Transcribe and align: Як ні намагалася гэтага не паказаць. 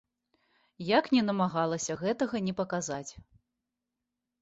Як 0.97 1.05
ні 1.17 1.21
намагалася 1.29 1.99
гэтага 2.03 2.37
не 2.49 2.53
паказаць. 2.65 3.07